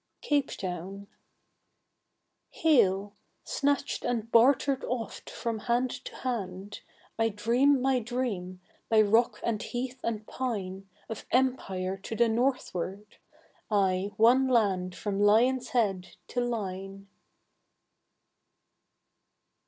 Capetown. 0.23 1.05
Hail! 2.49 3.13
Snatched 3.43 4.03
and 4.03 4.31
bartered 4.31 4.83
oft 4.85 5.29
from 5.29 5.59
hand 5.59 5.91
to 5.91 6.15
hand, 6.15 6.79
I 7.19 7.29
dream 7.29 7.83
my 7.83 7.99
dream, 7.99 8.61
by 8.89 9.03
rock 9.03 9.39
and 9.43 9.61
heath 9.61 9.99
and 10.03 10.25
pine, 10.25 10.89
Of 11.07 11.27
Empire 11.29 11.97
to 11.97 12.15
the 12.15 12.29
northward. 12.29 13.17
Ay, 13.69 14.09
one 14.17 14.47
land 14.47 14.95
From 14.95 15.19
Lion's 15.21 15.67
Head 15.69 16.15
to 16.29 16.41
Line! 16.43 17.07